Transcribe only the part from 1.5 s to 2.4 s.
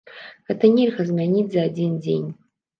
за адзін дзень.